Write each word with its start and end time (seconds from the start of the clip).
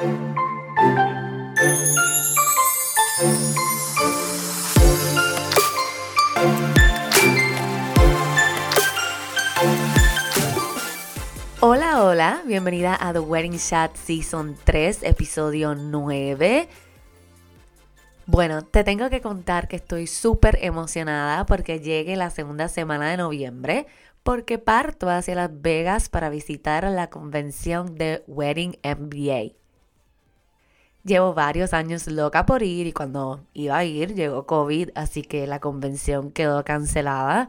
Hola, 0.00 0.44
hola, 12.04 12.42
bienvenida 12.46 12.96
a 13.00 13.12
The 13.12 13.18
Wedding 13.18 13.58
Chat 13.58 13.96
Season 13.96 14.56
3, 14.62 15.02
episodio 15.02 15.74
9. 15.74 16.68
Bueno, 18.26 18.62
te 18.62 18.84
tengo 18.84 19.10
que 19.10 19.20
contar 19.20 19.66
que 19.66 19.74
estoy 19.74 20.06
súper 20.06 20.60
emocionada 20.62 21.44
porque 21.44 21.80
llegue 21.80 22.14
la 22.14 22.30
segunda 22.30 22.68
semana 22.68 23.10
de 23.10 23.16
noviembre, 23.16 23.88
porque 24.22 24.58
parto 24.58 25.10
hacia 25.10 25.34
Las 25.34 25.60
Vegas 25.60 26.08
para 26.08 26.30
visitar 26.30 26.84
la 26.84 27.10
convención 27.10 27.96
de 27.96 28.22
Wedding 28.28 28.78
MBA. 28.84 29.58
Llevo 31.08 31.32
varios 31.32 31.72
años 31.72 32.06
loca 32.06 32.44
por 32.44 32.62
ir 32.62 32.86
y 32.86 32.92
cuando 32.92 33.40
iba 33.54 33.78
a 33.78 33.84
ir 33.84 34.14
llegó 34.14 34.44
COVID, 34.44 34.90
así 34.94 35.22
que 35.22 35.46
la 35.46 35.58
convención 35.58 36.30
quedó 36.30 36.62
cancelada. 36.64 37.48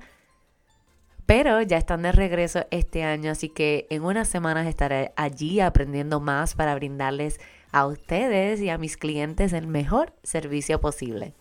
Pero 1.25 1.61
ya 1.61 1.75
están 1.75 2.03
de 2.03 2.13
regreso 2.13 2.65
este 2.71 3.03
año, 3.03 3.31
así 3.31 3.49
que 3.49 3.85
en 3.89 4.05
unas 4.05 4.29
semanas 4.29 4.65
estaré 4.65 5.11
allí 5.17 5.59
aprendiendo 5.59 6.21
más 6.21 6.55
para 6.55 6.73
brindarles 6.73 7.37
a 7.73 7.85
ustedes 7.85 8.61
y 8.61 8.69
a 8.69 8.77
mis 8.77 8.95
clientes 8.95 9.51
el 9.51 9.67
mejor 9.67 10.13
servicio 10.23 10.79
posible. 10.79 11.33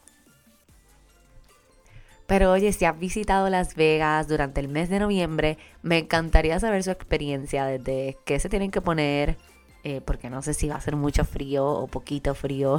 Pero 2.26 2.50
oye, 2.50 2.73
si 2.73 2.84
has 2.84 2.98
visitado 2.98 3.48
Las 3.48 3.76
Vegas 3.76 4.26
durante 4.26 4.60
el 4.60 4.66
mes 4.66 4.88
de 4.88 4.98
noviembre, 4.98 5.56
me 5.82 5.98
encantaría 5.98 6.59
saber 6.59 6.82
su 6.82 6.90
experiencia, 6.90 7.64
desde 7.64 8.18
qué 8.24 8.40
se 8.40 8.48
tienen 8.48 8.73
que 8.73 8.80
poner, 8.80 9.38
eh, 9.84 10.00
porque 10.00 10.30
no 10.30 10.42
sé 10.42 10.55
si 10.55 10.68
va 10.68 10.77
a 10.77 10.80
ser 10.80 10.96
mucho 10.96 11.24
frío 11.24 11.66
o 11.66 11.87
poquito 11.87 12.34
frío, 12.34 12.78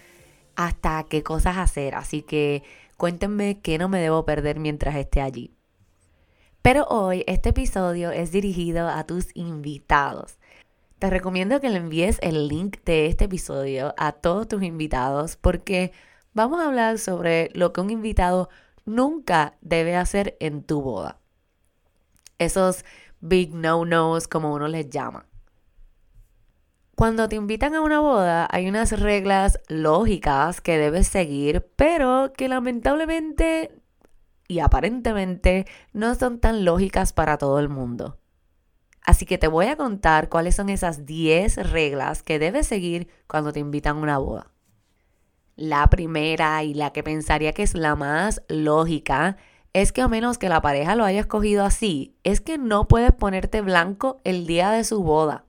hasta 0.56 1.04
qué 1.04 1.22
cosas 1.22 1.56
hacer. 1.58 1.94
Así 1.94 2.22
que 2.22 2.62
cuéntenme 2.96 3.60
qué 3.60 3.78
no 3.78 3.88
me 3.88 4.00
debo 4.00 4.24
perder 4.24 4.58
mientras 4.58 4.96
esté 4.96 5.20
allí. 5.20 5.52
Pero 6.62 6.84
hoy 6.88 7.22
este 7.28 7.50
episodio 7.50 8.10
es 8.10 8.32
dirigido 8.32 8.88
a 8.88 9.04
tus 9.04 9.28
invitados. 9.34 10.38
Te 10.98 11.10
recomiendo 11.10 11.60
que 11.60 11.68
le 11.68 11.76
envíes 11.76 12.18
el 12.22 12.48
link 12.48 12.78
de 12.84 13.06
este 13.06 13.26
episodio 13.26 13.94
a 13.98 14.12
todos 14.12 14.48
tus 14.48 14.62
invitados 14.62 15.36
porque 15.36 15.92
vamos 16.32 16.60
a 16.60 16.66
hablar 16.66 16.98
sobre 16.98 17.50
lo 17.52 17.72
que 17.72 17.82
un 17.82 17.90
invitado 17.90 18.48
nunca 18.84 19.56
debe 19.60 19.94
hacer 19.94 20.36
en 20.40 20.62
tu 20.62 20.80
boda. 20.80 21.20
Esos 22.38 22.84
big 23.20 23.54
no-nos 23.54 24.26
como 24.26 24.52
uno 24.54 24.68
les 24.68 24.88
llama. 24.88 25.26
Cuando 26.96 27.28
te 27.28 27.36
invitan 27.36 27.74
a 27.74 27.82
una 27.82 28.00
boda 28.00 28.48
hay 28.50 28.70
unas 28.70 28.98
reglas 28.98 29.60
lógicas 29.68 30.62
que 30.62 30.78
debes 30.78 31.06
seguir, 31.06 31.70
pero 31.76 32.32
que 32.34 32.48
lamentablemente 32.48 33.70
y 34.48 34.60
aparentemente 34.60 35.66
no 35.92 36.14
son 36.14 36.40
tan 36.40 36.64
lógicas 36.64 37.12
para 37.12 37.36
todo 37.36 37.58
el 37.58 37.68
mundo. 37.68 38.18
Así 39.02 39.26
que 39.26 39.36
te 39.36 39.46
voy 39.46 39.66
a 39.66 39.76
contar 39.76 40.30
cuáles 40.30 40.56
son 40.56 40.70
esas 40.70 41.04
10 41.04 41.70
reglas 41.70 42.22
que 42.22 42.38
debes 42.38 42.66
seguir 42.66 43.08
cuando 43.26 43.52
te 43.52 43.60
invitan 43.60 43.98
a 43.98 44.00
una 44.00 44.16
boda. 44.16 44.50
La 45.54 45.90
primera 45.90 46.64
y 46.64 46.72
la 46.72 46.94
que 46.94 47.02
pensaría 47.02 47.52
que 47.52 47.62
es 47.62 47.74
la 47.74 47.94
más 47.94 48.40
lógica 48.48 49.36
es 49.74 49.92
que 49.92 50.00
a 50.00 50.08
menos 50.08 50.38
que 50.38 50.48
la 50.48 50.62
pareja 50.62 50.94
lo 50.94 51.04
haya 51.04 51.20
escogido 51.20 51.62
así, 51.62 52.16
es 52.24 52.40
que 52.40 52.56
no 52.56 52.88
puedes 52.88 53.12
ponerte 53.12 53.60
blanco 53.60 54.22
el 54.24 54.46
día 54.46 54.70
de 54.70 54.82
su 54.82 55.02
boda. 55.02 55.45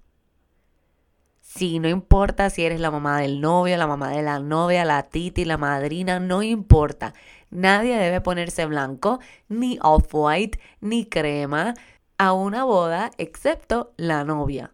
Sí, 1.57 1.79
no 1.79 1.89
importa 1.89 2.51
si 2.51 2.63
eres 2.63 2.79
la 2.79 2.91
mamá 2.91 3.19
del 3.19 3.41
novio, 3.41 3.75
la 3.77 3.87
mamá 3.87 4.11
de 4.11 4.21
la 4.21 4.37
novia, 4.39 4.85
la 4.85 5.01
titi, 5.01 5.43
la 5.43 5.57
madrina, 5.57 6.19
no 6.19 6.43
importa. 6.43 7.15
Nadie 7.49 7.97
debe 7.97 8.21
ponerse 8.21 8.67
blanco, 8.67 9.19
ni 9.49 9.79
off-white, 9.81 10.59
ni 10.81 11.07
crema 11.07 11.73
a 12.19 12.33
una 12.33 12.63
boda, 12.63 13.09
excepto 13.17 13.91
la 13.97 14.23
novia. 14.23 14.71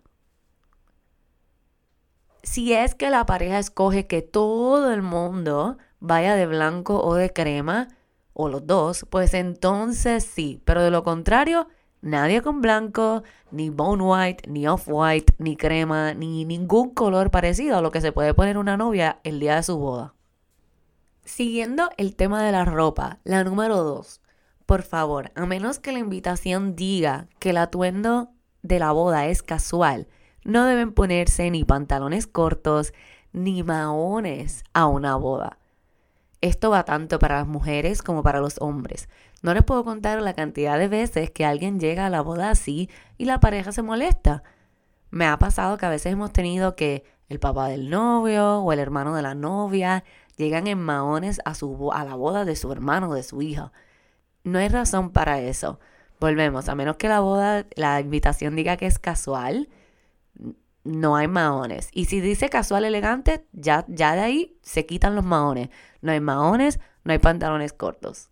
Si 2.41 2.73
es 2.73 2.95
que 2.95 3.09
la 3.09 3.25
pareja 3.25 3.59
escoge 3.59 4.05
que 4.05 4.21
todo 4.21 4.91
el 4.91 5.01
mundo 5.01 5.77
vaya 6.01 6.35
de 6.35 6.47
blanco 6.47 7.01
o 7.01 7.15
de 7.15 7.31
crema, 7.31 7.87
o 8.33 8.49
los 8.49 8.67
dos, 8.67 9.05
pues 9.09 9.33
entonces 9.33 10.25
sí, 10.25 10.61
pero 10.65 10.81
de 10.83 10.91
lo 10.91 11.05
contrario, 11.05 11.69
nadie 12.03 12.41
con 12.41 12.61
blanco, 12.61 13.23
ni 13.49 13.69
bone 13.69 14.03
white, 14.03 14.49
ni 14.49 14.67
off 14.67 14.83
white, 14.87 15.33
ni 15.39 15.55
crema, 15.55 16.13
ni 16.13 16.45
ningún 16.45 16.91
color 16.93 17.31
parecido 17.31 17.77
a 17.77 17.81
lo 17.81 17.89
que 17.89 18.01
se 18.01 18.11
puede 18.11 18.33
poner 18.33 18.57
una 18.57 18.77
novia 18.77 19.19
el 19.23 19.39
día 19.39 19.55
de 19.55 19.63
su 19.63 19.77
boda. 19.77 20.13
Siguiendo 21.23 21.89
el 21.97 22.15
tema 22.15 22.43
de 22.43 22.51
la 22.51 22.65
ropa, 22.65 23.19
la 23.23 23.43
número 23.43 23.77
dos. 23.77 24.21
Por 24.65 24.83
favor, 24.83 25.31
a 25.35 25.45
menos 25.45 25.79
que 25.79 25.93
la 25.93 25.99
invitación 25.99 26.75
diga 26.75 27.27
que 27.39 27.51
el 27.51 27.57
atuendo 27.57 28.29
de 28.61 28.79
la 28.79 28.91
boda 28.91 29.27
es 29.27 29.41
casual, 29.41 30.07
no 30.43 30.65
deben 30.65 30.93
ponerse 30.93 31.49
ni 31.49 31.63
pantalones 31.63 32.27
cortos 32.27 32.93
ni 33.31 33.63
maones 33.63 34.63
a 34.73 34.87
una 34.87 35.15
boda. 35.15 35.57
Esto 36.43 36.71
va 36.71 36.83
tanto 36.83 37.19
para 37.19 37.37
las 37.37 37.47
mujeres 37.47 38.01
como 38.01 38.21
para 38.21 38.41
los 38.41 38.59
hombres. 38.59 39.07
No 39.41 39.53
les 39.53 39.63
puedo 39.63 39.85
contar 39.85 40.21
la 40.21 40.33
cantidad 40.33 40.77
de 40.77 40.89
veces 40.89 41.31
que 41.31 41.45
alguien 41.45 41.79
llega 41.79 42.05
a 42.05 42.09
la 42.09 42.19
boda 42.19 42.49
así 42.49 42.89
y 43.17 43.23
la 43.23 43.39
pareja 43.39 43.71
se 43.71 43.81
molesta. 43.81 44.43
Me 45.09 45.25
ha 45.25 45.39
pasado 45.39 45.77
que 45.77 45.85
a 45.85 45.89
veces 45.89 46.11
hemos 46.11 46.33
tenido 46.33 46.75
que 46.75 47.05
el 47.29 47.39
papá 47.39 47.69
del 47.69 47.89
novio 47.89 48.59
o 48.59 48.73
el 48.73 48.79
hermano 48.79 49.15
de 49.15 49.21
la 49.21 49.35
novia 49.35 50.03
llegan 50.35 50.67
en 50.67 50.81
maones 50.81 51.39
a, 51.45 51.55
su, 51.55 51.93
a 51.93 52.03
la 52.03 52.15
boda 52.15 52.43
de 52.43 52.57
su 52.57 52.73
hermano 52.73 53.11
o 53.11 53.13
de 53.13 53.23
su 53.23 53.41
hija. 53.41 53.71
No 54.43 54.59
hay 54.59 54.67
razón 54.67 55.11
para 55.11 55.39
eso. 55.39 55.79
Volvemos, 56.19 56.67
a 56.67 56.75
menos 56.75 56.97
que 56.97 57.07
la 57.07 57.21
boda, 57.21 57.65
la 57.77 58.01
invitación 58.01 58.57
diga 58.57 58.75
que 58.75 58.87
es 58.87 58.99
casual, 58.99 59.69
no 60.83 61.15
hay 61.15 61.27
maones. 61.27 61.89
Y 61.93 62.05
si 62.05 62.21
dice 62.21 62.49
casual 62.49 62.85
elegante, 62.85 63.45
ya, 63.53 63.85
ya 63.87 64.15
de 64.15 64.21
ahí 64.21 64.57
se 64.61 64.85
quitan 64.85 65.15
los 65.15 65.25
maones. 65.25 65.69
No 66.01 66.11
hay 66.11 66.19
maones, 66.19 66.79
no 67.03 67.13
hay 67.13 67.19
pantalones 67.19 67.73
cortos. 67.73 68.29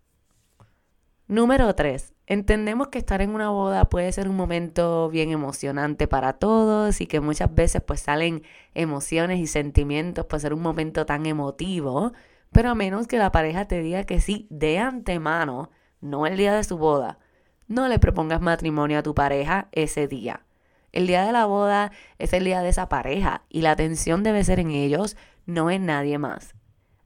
Número 1.28 1.74
3. 1.74 2.14
Entendemos 2.28 2.90
que 2.90 2.98
estar 2.98 3.22
en 3.22 3.34
una 3.34 3.50
boda 3.50 3.86
puede 3.86 4.12
ser 4.12 4.30
un 4.30 4.36
momento 4.36 5.10
bien 5.10 5.32
emocionante 5.32 6.08
para 6.08 6.34
todos 6.34 7.02
y 7.02 7.08
que 7.08 7.20
muchas 7.22 7.54
veces 7.54 7.82
pues 7.82 8.02
salen 8.02 8.44
emociones 8.74 9.40
y 9.40 9.48
sentimientos, 9.48 10.26
puede 10.26 10.42
ser 10.42 10.54
un 10.54 10.62
momento 10.62 11.06
tan 11.06 11.26
emotivo, 11.26 12.14
pero 12.52 12.70
a 12.70 12.76
menos 12.76 13.08
que 13.08 13.18
la 13.18 13.32
pareja 13.32 13.66
te 13.66 13.82
diga 13.82 14.04
que 14.04 14.22
sí 14.22 14.48
de 14.50 14.80
antemano, 14.80 15.72
no 16.00 16.26
el 16.26 16.38
día 16.38 16.54
de 16.54 16.64
su 16.64 16.78
boda, 16.78 17.20
no 17.68 17.88
le 17.88 18.00
propongas 18.00 18.42
matrimonio 18.42 19.00
a 19.00 19.04
tu 19.04 19.16
pareja 19.16 19.70
ese 19.72 20.08
día. 20.08 20.46
El 20.92 21.08
día 21.08 21.26
de 21.26 21.32
la 21.32 21.46
boda 21.46 21.92
es 22.20 22.34
el 22.34 22.44
día 22.44 22.62
de 22.62 22.70
esa 22.70 22.90
pareja 22.90 23.44
y 23.50 23.62
la 23.62 23.72
atención 23.72 24.24
debe 24.24 24.44
ser 24.44 24.60
en 24.60 24.72
ellos, 24.72 25.18
no 25.46 25.72
en 25.72 25.86
nadie 25.86 26.18
más. 26.18 26.56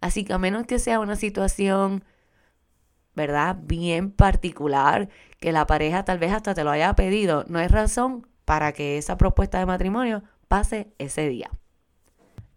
Así 0.02 0.24
que 0.24 0.34
a 0.34 0.38
menos 0.38 0.66
que 0.66 0.80
sea 0.80 1.00
una 1.00 1.16
situación 1.16 2.04
¿verdad? 3.16 3.58
Bien 3.64 4.12
particular, 4.12 5.10
que 5.40 5.52
la 5.52 5.66
pareja 5.66 6.04
tal 6.04 6.20
vez 6.20 6.34
hasta 6.34 6.54
te 6.54 6.64
lo 6.64 6.72
haya 6.72 6.94
pedido, 6.96 7.46
no 7.48 7.60
hay 7.60 7.68
razón 7.68 8.28
para 8.44 8.74
que 8.74 8.98
esa 8.98 9.18
propuesta 9.18 9.58
de 9.58 9.66
matrimonio 9.66 10.24
pase 10.48 10.94
ese 11.00 11.28
día. 11.30 11.50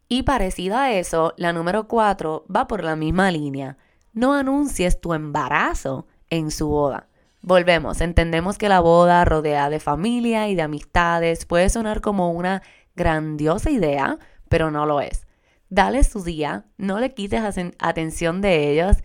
Y 0.09 0.25
parecida 0.25 0.85
a 0.85 0.93
eso, 0.93 1.35
la 1.37 1.53
número 1.53 1.87
4 1.87 2.47
va 2.55 2.67
por 2.67 2.83
la 2.83 2.97
misma 2.97 3.31
línea. 3.31 3.77
No 4.13 4.35
anuncies 4.35 5.01
tu 5.01 5.15
embarazo 5.15 6.07
en 6.31 6.51
su 6.51 6.69
boda. 6.69 7.08
Volvemos, 7.41 8.01
entendemos 8.01 8.59
que 8.59 8.69
la 8.69 8.81
boda 8.81 9.25
rodeada 9.25 9.71
de 9.71 9.81
familia 9.81 10.49
y 10.49 10.55
de 10.55 10.63
amistades 10.63 11.47
puede 11.47 11.71
sonar 11.71 12.01
como 12.01 12.33
una 12.33 12.63
grandiosa 12.97 13.71
idea, 13.71 14.19
pero 14.49 14.71
no 14.71 14.87
lo 14.87 15.01
es. 15.01 15.27
Dale 15.71 16.03
su 16.05 16.25
día, 16.25 16.65
no 16.77 16.99
le 16.99 17.15
quites 17.15 17.43
atención 17.79 18.41
de 18.41 18.73
ellos 18.73 18.99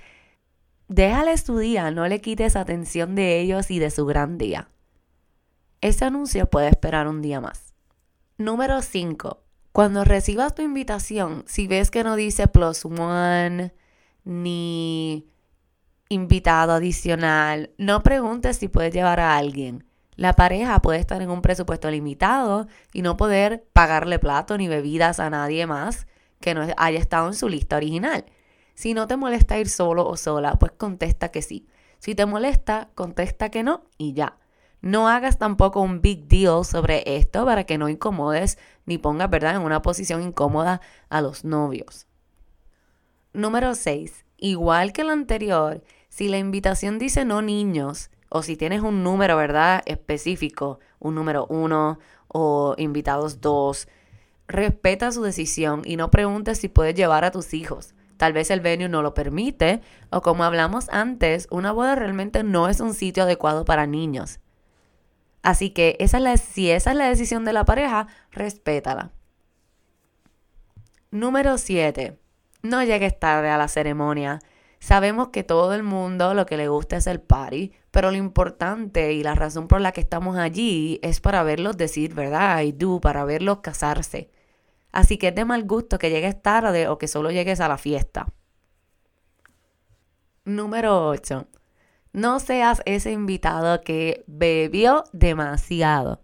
Déjales 0.87 1.43
tu 1.43 1.57
día, 1.57 1.89
no 1.91 2.07
le 2.07 2.21
quites 2.21 2.55
atención 2.55 3.15
de 3.15 3.39
ellos 3.39 3.71
y 3.71 3.79
de 3.79 3.89
su 3.89 4.05
gran 4.05 4.37
día. 4.37 4.69
Ese 5.81 6.05
anuncio 6.05 6.49
puede 6.49 6.67
esperar 6.67 7.07
un 7.07 7.21
día 7.21 7.41
más. 7.41 7.73
Número 8.37 8.81
5. 8.81 9.43
Cuando 9.71 10.03
recibas 10.03 10.53
tu 10.53 10.61
invitación, 10.61 11.45
si 11.47 11.67
ves 11.67 11.89
que 11.89 12.03
no 12.03 12.15
dice 12.15 12.47
plus 12.47 12.85
one 12.85 13.73
ni 14.23 15.32
invitado 16.09 16.73
adicional, 16.73 17.71
no 17.77 18.03
preguntes 18.03 18.57
si 18.57 18.67
puedes 18.67 18.93
llevar 18.93 19.19
a 19.19 19.37
alguien. 19.37 19.85
La 20.15 20.33
pareja 20.33 20.79
puede 20.81 20.99
estar 20.99 21.21
en 21.21 21.29
un 21.29 21.41
presupuesto 21.41 21.89
limitado 21.89 22.67
y 22.93 23.01
no 23.01 23.17
poder 23.17 23.65
pagarle 23.73 24.19
plato 24.19 24.57
ni 24.57 24.67
bebidas 24.67 25.19
a 25.19 25.29
nadie 25.29 25.65
más 25.65 26.07
que 26.39 26.53
no 26.53 26.67
haya 26.77 26.99
estado 26.99 27.27
en 27.27 27.33
su 27.33 27.49
lista 27.49 27.77
original. 27.77 28.25
Si 28.75 28.93
no 28.93 29.07
te 29.07 29.17
molesta 29.17 29.57
ir 29.59 29.69
solo 29.69 30.07
o 30.07 30.17
sola, 30.17 30.55
pues 30.59 30.73
contesta 30.73 31.29
que 31.29 31.41
sí. 31.41 31.67
Si 31.99 32.15
te 32.15 32.25
molesta, 32.25 32.89
contesta 32.95 33.49
que 33.49 33.63
no 33.63 33.85
y 33.97 34.13
ya. 34.13 34.37
No 34.81 35.07
hagas 35.07 35.37
tampoco 35.37 35.79
un 35.79 36.01
big 36.01 36.27
deal 36.27 36.65
sobre 36.65 37.03
esto 37.15 37.45
para 37.45 37.63
que 37.63 37.77
no 37.77 37.87
incomodes 37.87 38.57
ni 38.85 38.97
pongas, 38.97 39.29
¿verdad?, 39.29 39.55
en 39.55 39.61
una 39.61 39.81
posición 39.81 40.21
incómoda 40.21 40.81
a 41.09 41.21
los 41.21 41.45
novios. 41.45 42.07
Número 43.31 43.73
6. 43.73 44.22
Igual 44.43 44.91
que 44.91 45.03
el 45.03 45.09
anterior, 45.09 45.81
si 46.09 46.27
la 46.27 46.37
invitación 46.37 46.99
dice 46.99 47.23
no 47.23 47.41
niños, 47.41 48.11
o 48.27 48.43
si 48.43 48.57
tienes 48.57 48.81
un 48.81 49.01
número, 49.01 49.37
¿verdad?, 49.37 49.81
específico, 49.85 50.81
un 50.99 51.15
número 51.15 51.45
1 51.47 51.97
o 52.27 52.75
invitados 52.77 53.39
2, 53.39 53.87
respeta 54.49 55.13
su 55.13 55.23
decisión 55.23 55.83
y 55.85 55.95
no 55.95 56.11
preguntes 56.11 56.57
si 56.59 56.67
puedes 56.67 56.93
llevar 56.93 57.23
a 57.23 57.31
tus 57.31 57.53
hijos. 57.53 57.95
Tal 58.17 58.33
vez 58.33 58.51
el 58.51 58.59
venue 58.59 58.89
no 58.89 59.01
lo 59.01 59.13
permite, 59.13 59.79
o 60.09 60.21
como 60.21 60.43
hablamos 60.43 60.89
antes, 60.89 61.47
una 61.49 61.71
boda 61.71 61.95
realmente 61.95 62.43
no 62.43 62.67
es 62.67 62.81
un 62.81 62.93
sitio 62.93 63.23
adecuado 63.23 63.63
para 63.63 63.87
niños. 63.87 64.41
Así 65.41 65.69
que 65.69 65.95
esa 66.01 66.17
es 66.17 66.23
la, 66.23 66.35
si 66.35 66.69
esa 66.69 66.91
es 66.91 66.97
la 66.97 67.07
decisión 67.07 67.45
de 67.45 67.53
la 67.53 67.63
pareja, 67.63 68.07
respétala. 68.33 69.13
Número 71.11 71.57
7. 71.57 72.19
No 72.63 72.81
llegues 72.81 73.19
tarde 73.19 73.49
a 73.49 73.57
la 73.57 73.67
ceremonia. 73.67 74.39
Sabemos 74.79 75.29
que 75.29 75.43
todo 75.43 75.73
el 75.73 75.83
mundo 75.83 76.33
lo 76.33 76.45
que 76.45 76.55
le 76.55 76.69
gusta 76.69 76.95
es 76.95 77.07
el 77.07 77.19
party, 77.19 77.73
pero 77.91 78.09
lo 78.09 78.15
importante 78.17 79.11
y 79.11 79.21
la 79.21 79.35
razón 79.35 79.67
por 79.67 79.81
la 79.81 79.91
que 79.91 79.99
estamos 79.99 80.37
allí 80.37 80.97
es 81.03 81.19
para 81.19 81.43
verlos 81.43 81.75
decir 81.75 82.13
verdad 82.13 82.61
y 82.61 82.71
do, 82.71 83.01
para 83.01 83.25
verlos 83.25 83.59
casarse. 83.59 84.31
Así 84.93 85.17
que 85.17 85.29
es 85.29 85.35
de 85.35 85.43
mal 85.43 85.65
gusto 85.65 85.99
que 85.99 86.09
llegues 86.09 86.41
tarde 86.41 86.87
o 86.87 86.97
que 86.97 87.09
solo 87.09 87.31
llegues 87.31 87.59
a 87.59 87.67
la 87.67 87.77
fiesta. 87.77 88.27
Número 90.45 91.09
8. 91.09 91.47
No 92.13 92.39
seas 92.39 92.81
ese 92.85 93.11
invitado 93.11 93.81
que 93.81 94.23
bebió 94.27 95.03
demasiado. 95.11 96.21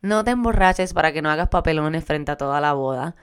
No 0.00 0.22
te 0.22 0.30
emborraches 0.30 0.94
para 0.94 1.12
que 1.12 1.22
no 1.22 1.30
hagas 1.30 1.48
papelones 1.48 2.04
frente 2.04 2.30
a 2.30 2.36
toda 2.36 2.60
la 2.60 2.72
boda. 2.72 3.16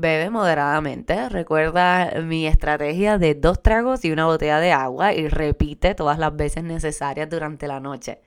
Bebe 0.00 0.30
moderadamente. 0.30 1.28
Recuerda 1.28 2.12
mi 2.22 2.46
estrategia 2.46 3.18
de 3.18 3.34
dos 3.34 3.62
tragos 3.62 4.04
y 4.04 4.12
una 4.12 4.26
botella 4.26 4.58
de 4.60 4.72
agua 4.72 5.12
y 5.12 5.28
repite 5.28 5.94
todas 5.94 6.18
las 6.18 6.34
veces 6.34 6.64
necesarias 6.64 7.28
durante 7.28 7.68
la 7.68 7.80
noche. 7.80 8.20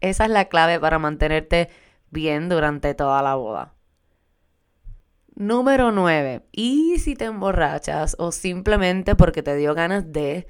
Esa 0.00 0.24
es 0.24 0.30
la 0.30 0.46
clave 0.46 0.78
para 0.78 0.98
mantenerte 0.98 1.70
bien 2.10 2.48
durante 2.48 2.94
toda 2.94 3.22
la 3.22 3.34
boda. 3.34 3.74
Número 5.34 5.90
9. 5.90 6.46
Y 6.52 6.98
si 6.98 7.16
te 7.16 7.24
emborrachas 7.24 8.14
o 8.18 8.30
simplemente 8.30 9.16
porque 9.16 9.42
te 9.42 9.56
dio 9.56 9.74
ganas 9.74 10.12
de, 10.12 10.46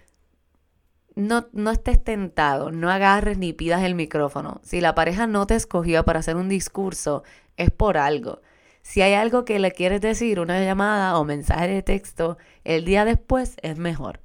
no, 1.15 1.49
no 1.53 1.71
estés 1.71 2.03
tentado, 2.03 2.71
no 2.71 2.91
agarres 2.91 3.39
ni 3.39 3.53
pidas 3.53 3.83
el 3.83 3.95
micrófono. 3.95 4.61
Si 4.63 4.81
la 4.81 4.95
pareja 4.95 5.27
no 5.27 5.47
te 5.47 5.55
escogió 5.55 6.05
para 6.05 6.19
hacer 6.19 6.37
un 6.37 6.49
discurso, 6.51 7.23
es 7.57 7.71
por 7.71 7.97
algo. 7.97 8.43
Si 8.85 9.01
hay 9.01 9.15
algo 9.15 9.47
que 9.47 9.59
le 9.59 9.73
quieres 9.73 10.03
decir, 10.03 10.39
una 10.39 10.63
llamada 10.63 11.19
o 11.19 11.25
mensaje 11.25 11.69
de 11.69 11.83
texto, 11.83 12.37
el 12.65 12.85
día 12.85 13.07
después 13.07 13.57
es 13.63 13.79
mejor. 13.79 14.21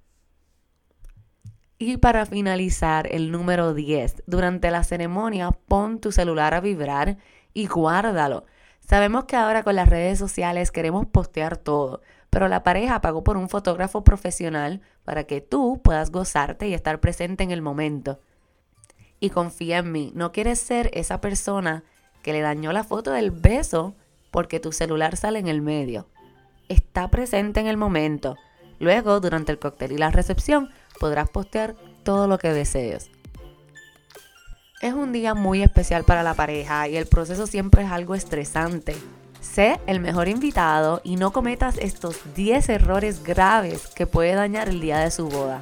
Y 1.77 1.95
para 1.95 2.25
finalizar, 2.25 3.07
el 3.09 3.31
número 3.31 3.73
10. 3.73 4.23
Durante 4.27 4.69
la 4.69 4.83
ceremonia, 4.83 5.51
pon 5.51 5.99
tu 5.99 6.11
celular 6.11 6.53
a 6.53 6.59
vibrar 6.59 7.17
y 7.53 7.67
guárdalo. 7.67 8.45
Sabemos 8.81 9.23
que 9.23 9.37
ahora 9.37 9.63
con 9.63 9.75
las 9.75 9.87
redes 9.87 10.19
sociales 10.19 10.71
queremos 10.71 11.07
postear 11.07 11.55
todo, 11.55 12.01
pero 12.29 12.49
la 12.49 12.61
pareja 12.61 12.99
pagó 12.99 13.23
por 13.23 13.37
un 13.37 13.47
fotógrafo 13.47 14.03
profesional 14.03 14.81
para 15.05 15.23
que 15.23 15.39
tú 15.39 15.79
puedas 15.81 16.11
gozarte 16.11 16.67
y 16.67 16.73
estar 16.73 16.99
presente 16.99 17.45
en 17.45 17.51
el 17.51 17.61
momento. 17.61 18.19
Y 19.21 19.29
confía 19.29 19.77
en 19.77 19.91
mí, 19.93 20.11
no 20.15 20.33
quieres 20.33 20.59
ser 20.59 20.91
esa 20.93 21.21
persona 21.21 21.85
que 22.23 22.33
le 22.33 22.41
dañó 22.41 22.73
la 22.73 22.83
foto 22.83 23.11
del 23.11 23.31
beso 23.31 23.95
porque 24.31 24.59
tu 24.59 24.71
celular 24.71 25.17
sale 25.17 25.39
en 25.39 25.47
el 25.47 25.61
medio. 25.61 26.07
Está 26.67 27.09
presente 27.09 27.59
en 27.59 27.67
el 27.67 27.77
momento. 27.77 28.37
Luego, 28.79 29.19
durante 29.19 29.51
el 29.51 29.59
cóctel 29.59 29.91
y 29.91 29.97
la 29.97 30.11
recepción, 30.11 30.69
podrás 30.99 31.29
postear 31.29 31.75
todo 32.03 32.27
lo 32.27 32.37
que 32.37 32.53
desees. 32.53 33.09
Es 34.81 34.93
un 34.93 35.11
día 35.11 35.33
muy 35.33 35.61
especial 35.61 36.05
para 36.05 36.23
la 36.23 36.35
pareja 36.35 36.87
y 36.87 36.95
el 36.95 37.05
proceso 37.05 37.47
siempre 37.47 37.83
es 37.83 37.91
algo 37.91 38.15
estresante. 38.15 38.95
Sé 39.41 39.79
el 39.87 39.99
mejor 39.99 40.29
invitado 40.29 41.01
y 41.03 41.17
no 41.17 41.31
cometas 41.31 41.77
estos 41.77 42.17
10 42.35 42.69
errores 42.69 43.23
graves 43.23 43.87
que 43.87 44.07
puede 44.07 44.35
dañar 44.35 44.69
el 44.69 44.79
día 44.79 44.99
de 44.99 45.11
su 45.11 45.27
boda. 45.27 45.61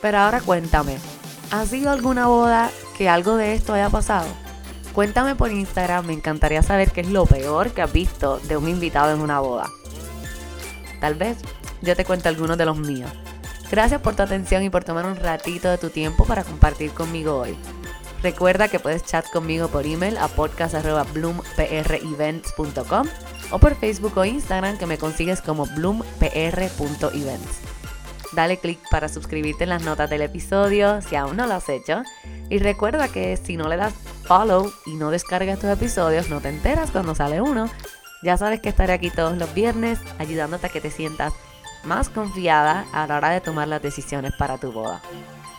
Pero 0.00 0.18
ahora 0.18 0.40
cuéntame, 0.40 0.96
¿has 1.50 1.72
ido 1.72 1.90
alguna 1.90 2.28
boda 2.28 2.70
que 2.96 3.08
algo 3.08 3.36
de 3.36 3.54
esto 3.54 3.74
haya 3.74 3.90
pasado? 3.90 4.28
Cuéntame 4.98 5.36
por 5.36 5.52
Instagram, 5.52 6.06
me 6.06 6.12
encantaría 6.12 6.60
saber 6.60 6.90
qué 6.90 7.02
es 7.02 7.08
lo 7.08 7.24
peor 7.24 7.70
que 7.70 7.82
has 7.82 7.92
visto 7.92 8.40
de 8.48 8.56
un 8.56 8.68
invitado 8.68 9.14
en 9.14 9.20
una 9.20 9.38
boda. 9.38 9.70
Tal 11.00 11.14
vez 11.14 11.38
yo 11.82 11.94
te 11.94 12.04
cuento 12.04 12.28
algunos 12.28 12.58
de 12.58 12.64
los 12.64 12.76
míos. 12.76 13.08
Gracias 13.70 14.00
por 14.00 14.16
tu 14.16 14.24
atención 14.24 14.64
y 14.64 14.70
por 14.70 14.82
tomar 14.82 15.06
un 15.06 15.14
ratito 15.14 15.70
de 15.70 15.78
tu 15.78 15.90
tiempo 15.90 16.24
para 16.24 16.42
compartir 16.42 16.90
conmigo 16.90 17.36
hoy. 17.36 17.56
Recuerda 18.24 18.66
que 18.66 18.80
puedes 18.80 19.04
chat 19.04 19.24
conmigo 19.30 19.68
por 19.68 19.86
email 19.86 20.16
a 20.16 20.26
podcast.bloomprevents.com 20.26 23.06
o 23.52 23.58
por 23.60 23.76
Facebook 23.76 24.18
o 24.18 24.24
Instagram 24.24 24.78
que 24.78 24.86
me 24.86 24.98
consigues 24.98 25.40
como 25.40 25.66
bloompr.events. 25.76 27.60
Dale 28.32 28.58
click 28.58 28.80
para 28.90 29.08
suscribirte 29.08 29.62
en 29.62 29.70
las 29.70 29.84
notas 29.84 30.10
del 30.10 30.22
episodio 30.22 31.00
si 31.02 31.14
aún 31.14 31.36
no 31.36 31.46
lo 31.46 31.54
has 31.54 31.68
hecho. 31.68 32.02
Y 32.50 32.58
recuerda 32.58 33.08
que 33.08 33.36
si 33.36 33.56
no 33.56 33.68
le 33.68 33.76
das 33.76 33.94
follow 34.28 34.70
y 34.84 34.94
no 34.94 35.10
descargas 35.10 35.58
tus 35.58 35.70
episodios, 35.70 36.28
no 36.28 36.40
te 36.40 36.50
enteras 36.50 36.90
cuando 36.90 37.14
sale 37.14 37.40
uno. 37.40 37.68
Ya 38.22 38.36
sabes 38.36 38.60
que 38.60 38.68
estaré 38.68 38.92
aquí 38.92 39.10
todos 39.10 39.36
los 39.38 39.52
viernes 39.54 39.98
ayudándote 40.18 40.66
a 40.66 40.70
que 40.70 40.80
te 40.80 40.90
sientas 40.90 41.32
más 41.84 42.10
confiada 42.10 42.84
a 42.92 43.06
la 43.06 43.16
hora 43.16 43.30
de 43.30 43.40
tomar 43.40 43.68
las 43.68 43.80
decisiones 43.80 44.32
para 44.38 44.58
tu 44.58 44.70
boda. 44.70 45.00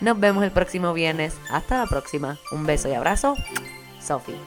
Nos 0.02 0.20
vemos 0.20 0.44
el 0.44 0.52
próximo 0.52 0.94
viernes. 0.94 1.36
Hasta 1.50 1.80
la 1.80 1.88
próxima. 1.88 2.38
Un 2.52 2.66
beso 2.66 2.88
y 2.88 2.94
abrazo. 2.94 3.36
Sophie. 4.00 4.40